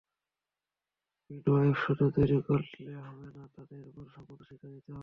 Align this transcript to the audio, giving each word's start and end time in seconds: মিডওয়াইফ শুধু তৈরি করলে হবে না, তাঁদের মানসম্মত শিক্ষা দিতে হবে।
মিডওয়াইফ 1.29 1.75
শুধু 1.85 2.05
তৈরি 2.09 2.37
করলে 2.41 2.93
হবে 2.99 3.27
না, 3.35 3.43
তাঁদের 3.55 3.83
মানসম্মত 3.97 4.39
শিক্ষা 4.41 4.67
দিতে 4.67 4.89
হবে। 4.91 4.99